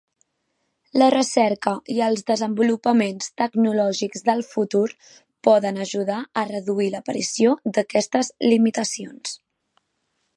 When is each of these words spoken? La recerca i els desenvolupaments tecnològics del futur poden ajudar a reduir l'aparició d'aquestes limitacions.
La 0.99 1.07
recerca 1.13 1.73
i 1.95 1.97
els 2.05 2.23
desenvolupaments 2.31 3.29
tecnològics 3.41 4.25
del 4.29 4.41
futur 4.53 4.83
poden 5.49 5.77
ajudar 5.85 6.17
a 6.43 6.49
reduir 6.53 6.89
l'aparició 6.95 7.53
d'aquestes 7.79 8.33
limitacions. 8.53 9.37